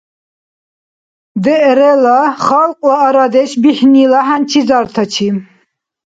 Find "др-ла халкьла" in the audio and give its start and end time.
1.43-2.95